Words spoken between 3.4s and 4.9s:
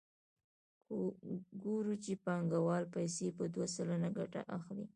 دوه سلنه ګټه اخلي